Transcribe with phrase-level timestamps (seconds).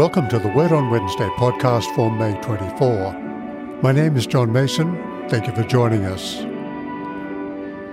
[0.00, 3.12] Welcome to the Word on Wednesday podcast for May 24.
[3.82, 4.96] My name is John Mason.
[5.28, 6.38] Thank you for joining us.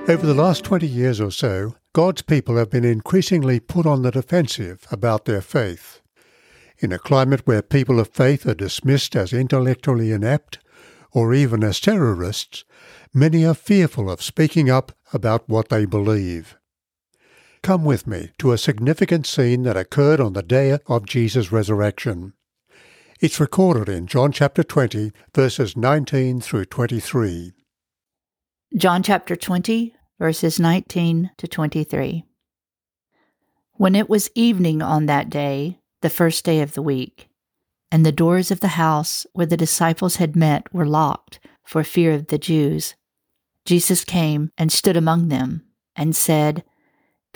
[0.10, 4.12] Over the last 20 years or so, God's people have been increasingly put on the
[4.12, 6.00] defensive about their faith.
[6.80, 10.60] In a climate where people of faith are dismissed as intellectually inept
[11.12, 12.64] or even as terrorists,
[13.14, 16.56] many are fearful of speaking up about what they believe.
[17.68, 22.32] Come with me to a significant scene that occurred on the day of Jesus' resurrection.
[23.20, 27.52] It's recorded in John chapter 20, verses 19 through 23.
[28.78, 32.24] John chapter 20, verses 19 to 23.
[33.74, 37.28] When it was evening on that day, the first day of the week,
[37.92, 42.14] and the doors of the house where the disciples had met were locked for fear
[42.14, 42.96] of the Jews,
[43.66, 45.66] Jesus came and stood among them
[45.98, 46.64] and said,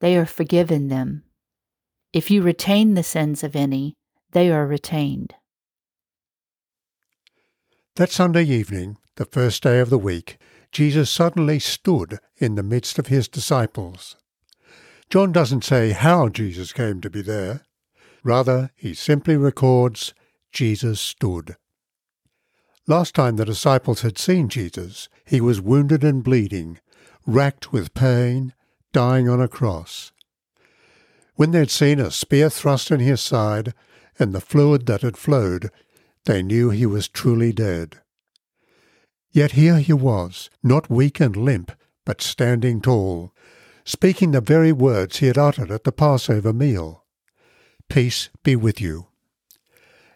[0.00, 1.24] they are forgiven them.
[2.12, 3.94] If you retain the sins of any,
[4.32, 5.34] they are retained.
[7.96, 10.38] That Sunday evening, the first day of the week,
[10.70, 14.16] Jesus suddenly stood in the midst of his disciples.
[15.08, 17.62] John doesn't say how Jesus came to be there.
[18.22, 20.12] Rather, he simply records
[20.52, 21.56] Jesus stood.
[22.86, 26.78] Last time the disciples had seen Jesus, he was wounded and bleeding,
[27.26, 28.52] racked with pain
[28.96, 30.10] dying on a cross.
[31.34, 33.74] When they'd seen a spear thrust in his side
[34.18, 35.70] and the fluid that had flowed,
[36.24, 38.00] they knew he was truly dead.
[39.30, 41.72] Yet here he was, not weak and limp,
[42.06, 43.34] but standing tall,
[43.84, 47.04] speaking the very words he had uttered at the Passover meal
[47.90, 49.08] Peace be with you.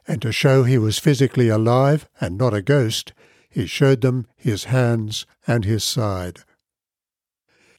[0.08, 3.12] And to show he was physically alive and not a ghost,
[3.50, 6.44] he showed them his hands and his side.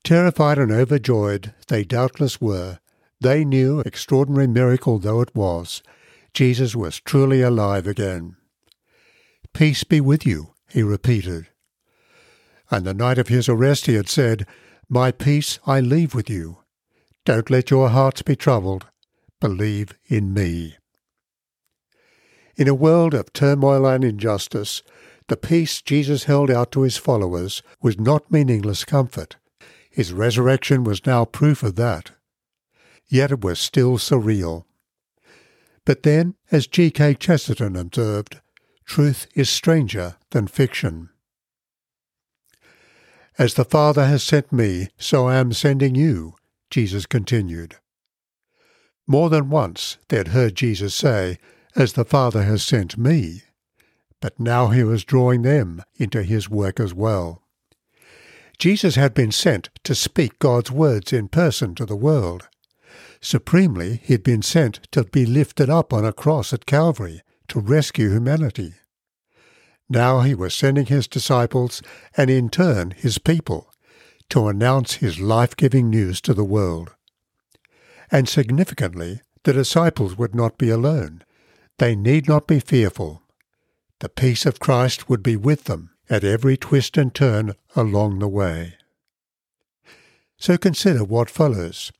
[0.03, 2.79] Terrified and overjoyed they doubtless were,
[3.19, 5.83] they knew, extraordinary miracle though it was,
[6.33, 8.35] Jesus was truly alive again.
[9.53, 11.47] Peace be with you, he repeated.
[12.71, 14.47] And the night of his arrest he had said,
[14.89, 16.59] My peace I leave with you.
[17.25, 18.87] Don't let your hearts be troubled.
[19.39, 20.77] Believe in me.
[22.55, 24.81] In a world of turmoil and injustice,
[25.27, 29.35] the peace Jesus held out to his followers was not meaningless comfort.
[29.91, 32.11] His resurrection was now proof of that.
[33.07, 34.63] Yet it was still surreal.
[35.85, 37.15] But then, as G.K.
[37.15, 38.39] Chesterton observed,
[38.85, 41.09] truth is stranger than fiction.
[43.37, 46.35] As the Father has sent me, so I am sending you,
[46.69, 47.75] Jesus continued.
[49.07, 51.37] More than once they had heard Jesus say,
[51.75, 53.43] As the Father has sent me.
[54.21, 57.41] But now he was drawing them into his work as well.
[58.61, 62.47] Jesus had been sent to speak God's words in person to the world.
[63.19, 67.59] Supremely, he had been sent to be lifted up on a cross at Calvary to
[67.59, 68.75] rescue humanity.
[69.89, 71.81] Now he was sending his disciples,
[72.15, 73.73] and in turn his people,
[74.29, 76.93] to announce his life giving news to the world.
[78.11, 81.23] And significantly, the disciples would not be alone.
[81.79, 83.23] They need not be fearful.
[84.01, 88.27] The peace of Christ would be with them at every twist and turn along the
[88.27, 88.73] way.
[90.37, 91.91] So consider what follows.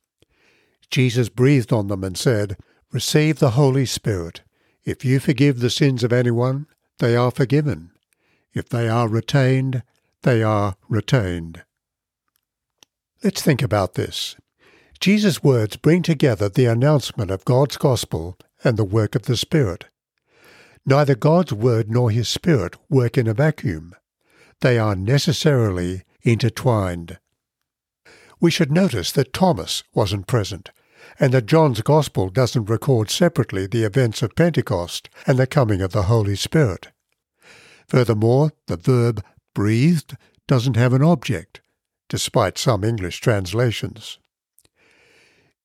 [0.90, 2.58] Jesus breathed on them and said,
[2.92, 4.42] Receive the Holy Spirit.
[4.84, 6.66] If you forgive the sins of anyone,
[6.98, 7.90] they are forgiven.
[8.52, 9.82] If they are retained,
[10.22, 11.62] they are retained.
[13.24, 14.36] Let's think about this.
[15.00, 19.86] Jesus' words bring together the announcement of God's gospel and the work of the Spirit.
[20.84, 23.94] Neither God's word nor his Spirit work in a vacuum.
[24.62, 27.18] They are necessarily intertwined.
[28.40, 30.70] We should notice that Thomas wasn't present,
[31.18, 35.90] and that John's Gospel doesn't record separately the events of Pentecost and the coming of
[35.90, 36.92] the Holy Spirit.
[37.88, 40.16] Furthermore, the verb breathed
[40.46, 41.60] doesn't have an object,
[42.08, 44.20] despite some English translations.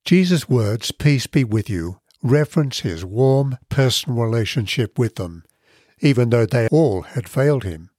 [0.06, 5.44] Jesus' words, Peace be with you, reference his warm, personal relationship with them,
[6.00, 7.92] even though they all had failed him.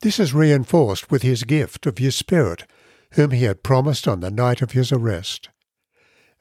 [0.00, 2.64] This is reinforced with his gift of his Spirit,
[3.12, 5.48] whom he had promised on the night of his arrest.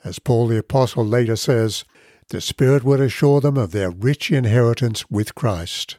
[0.04, 1.84] As Paul the Apostle later says,
[2.30, 5.98] the Spirit would assure them of their rich inheritance with Christ.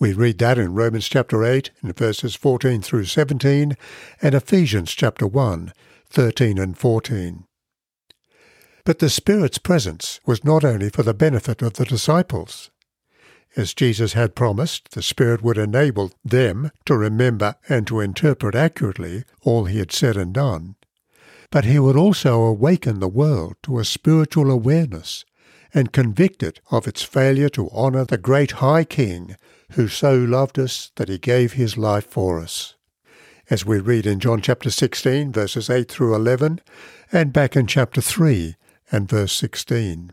[0.00, 3.76] We read that in Romans chapter 8 in verses 14 through 17
[4.20, 5.72] and Ephesians chapter 1,
[6.10, 7.44] 13 and 14.
[8.84, 12.71] But the Spirit's presence was not only for the benefit of the disciples.
[13.54, 19.24] As Jesus had promised, the Spirit would enable them to remember and to interpret accurately
[19.42, 20.76] all he had said and done.
[21.50, 25.26] But he would also awaken the world to a spiritual awareness
[25.74, 29.36] and convict it of its failure to honour the great High King
[29.72, 32.74] who so loved us that he gave his life for us.
[33.50, 36.60] As we read in John chapter 16, verses 8 through 11,
[37.10, 38.56] and back in chapter 3
[38.90, 40.12] and verse 16.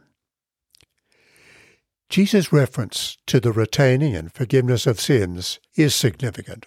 [2.10, 6.66] Jesus' reference to the retaining and forgiveness of sins is significant.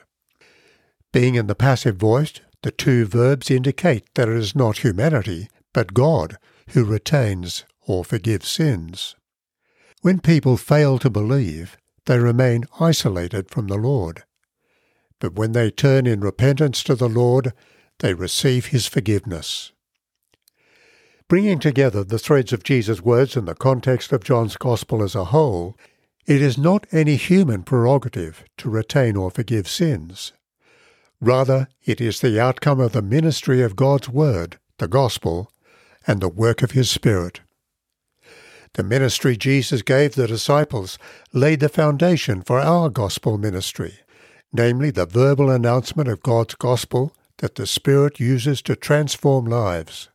[1.13, 5.95] Being in the passive voice, the two verbs indicate that it is not humanity, but
[5.95, 6.37] God
[6.71, 9.17] who retains or forgives sins.
[10.03, 14.23] When people fail to believe, they remain isolated from the Lord.
[15.19, 17.53] But when they turn in repentance to the Lord,
[17.99, 19.73] they receive his forgiveness.
[21.33, 25.25] Bringing together the threads of Jesus' words in the context of John's Gospel as a
[25.25, 25.79] whole,
[26.27, 30.35] it is not any human prerogative to retain or forgive sins.
[31.23, 35.51] Rather, it is the outcome of the ministry of God's Word, the Gospel,
[36.07, 37.41] and the work of His Spirit.
[38.75, 40.99] The ministry Jesus gave the disciples
[41.33, 43.95] laid the foundation for our gospel ministry,
[44.53, 50.11] namely the verbal announcement of God's gospel that the Spirit uses to transform lives.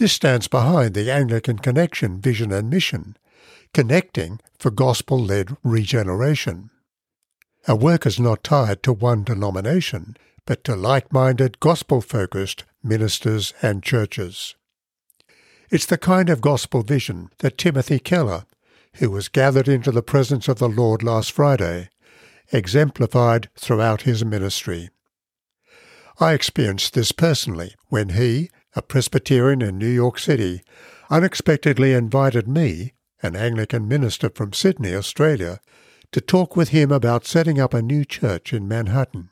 [0.00, 3.18] This stands behind the Anglican Connection vision and mission,
[3.74, 6.70] connecting for gospel led regeneration.
[7.68, 10.16] Our work is not tied to one denomination,
[10.46, 14.54] but to like minded, gospel focused ministers and churches.
[15.70, 18.46] It's the kind of gospel vision that Timothy Keller,
[18.94, 21.90] who was gathered into the presence of the Lord last Friday,
[22.50, 24.88] exemplified throughout his ministry.
[26.18, 30.62] I experienced this personally when he, a Presbyterian in New York City,
[31.10, 35.60] unexpectedly invited me, an Anglican minister from Sydney, Australia,
[36.12, 39.30] to talk with him about setting up a new church in Manhattan.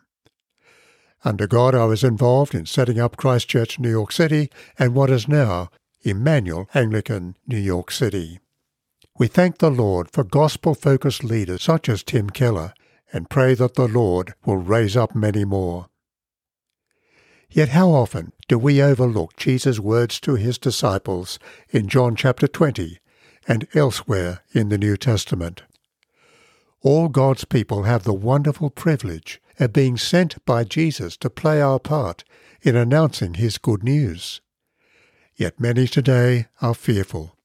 [1.24, 5.10] Under God, I was involved in setting up Christ Church New York City and what
[5.10, 5.70] is now
[6.02, 8.38] Emmanuel Anglican, New York City.
[9.18, 12.72] We thank the Lord for gospel focused leaders such as Tim Keller
[13.12, 15.88] and pray that the Lord will raise up many more.
[17.50, 21.38] Yet how often do we overlook Jesus' words to his disciples
[21.70, 22.98] in John chapter 20
[23.46, 25.62] and elsewhere in the New Testament?
[26.82, 31.80] All God's people have the wonderful privilege of being sent by Jesus to play our
[31.80, 32.24] part
[32.62, 34.40] in announcing his good news
[35.38, 37.36] yet many today are fearful.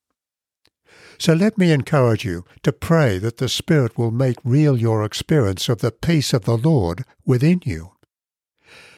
[1.20, 5.70] So let me encourage you to pray that the Spirit will make real your experience
[5.70, 7.92] of the peace of the Lord within you.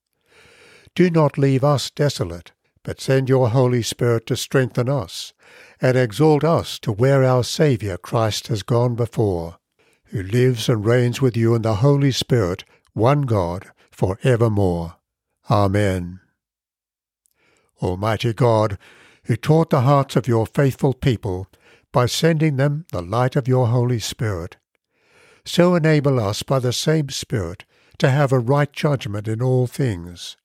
[0.95, 2.53] Do not leave us desolate,
[2.83, 5.33] but send your Holy Spirit to strengthen us,
[5.81, 9.57] and exalt us to where our Saviour Christ has gone before,
[10.05, 14.95] who lives and reigns with you in the Holy Spirit, one God, for evermore.
[15.49, 16.19] Amen.
[17.81, 18.77] Almighty God,
[19.23, 21.47] who taught the hearts of your faithful people,
[21.91, 24.57] by sending them the light of your Holy Spirit.
[25.43, 27.65] So enable us by the same Spirit
[27.97, 30.37] to have a right judgment in all things,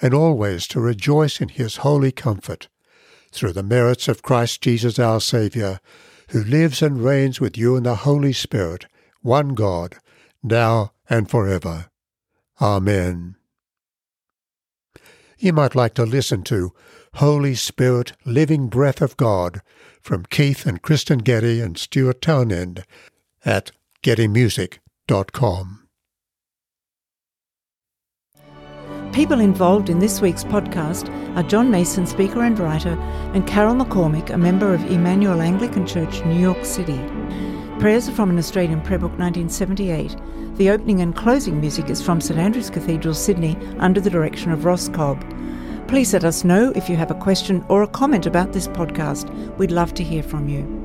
[0.00, 2.68] and always to rejoice in his holy comfort,
[3.32, 5.80] through the merits of Christ Jesus our Saviour,
[6.30, 8.86] who lives and reigns with you in the Holy Spirit,
[9.22, 9.96] one God,
[10.42, 11.90] now and for ever.
[12.60, 13.36] Amen.
[15.38, 16.72] You might like to listen to
[17.14, 19.62] Holy Spirit, Living Breath of God
[20.02, 22.84] from Keith and Kristyn Getty and Stuart Townend
[23.44, 23.70] at
[24.02, 25.87] gettymusic.com.
[29.18, 32.96] People involved in this week's podcast are John Mason, speaker and writer,
[33.34, 37.00] and Carol McCormick, a member of Emmanuel Anglican Church, New York City.
[37.80, 40.16] Prayers are from an Australian prayer book 1978.
[40.56, 44.64] The opening and closing music is from St Andrew's Cathedral, Sydney, under the direction of
[44.64, 45.20] Ross Cobb.
[45.88, 49.28] Please let us know if you have a question or a comment about this podcast.
[49.56, 50.77] We'd love to hear from you.